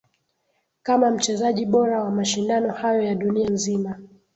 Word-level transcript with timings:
Kama 0.83 1.11
mchezaji 1.11 1.65
bora 1.65 2.03
wa 2.03 2.11
mashindano 2.11 2.73
hayo 2.73 3.01
ya 3.01 3.15
duina 3.15 3.49
nzima 3.49 3.97